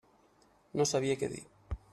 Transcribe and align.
No 0.81 0.87
sabia 0.93 1.19
què 1.21 1.31
dir. 1.37 1.47